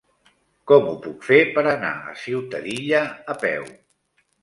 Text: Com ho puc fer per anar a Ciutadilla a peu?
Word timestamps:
Com 0.71 0.87
ho 0.91 0.93
puc 1.03 1.27
fer 1.27 1.37
per 1.59 1.65
anar 1.73 1.93
a 2.09 2.17
Ciutadilla 2.25 3.07
a 3.37 3.41
peu? 3.49 3.73